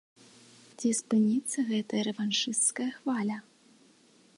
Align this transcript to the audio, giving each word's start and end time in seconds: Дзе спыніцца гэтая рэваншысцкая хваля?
Дзе 0.83 0.89
спыніцца 0.99 1.67
гэтая 1.71 2.01
рэваншысцкая 2.09 2.89
хваля? 3.01 3.37